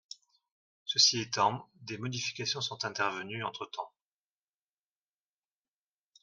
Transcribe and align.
Ceci 0.83 1.19
étant, 1.21 1.69
des 1.81 1.99
modifications 1.99 2.59
sont 2.61 2.85
intervenues 2.85 3.43
entre-temps. 3.43 3.93